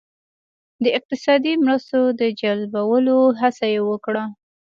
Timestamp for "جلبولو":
2.41-3.17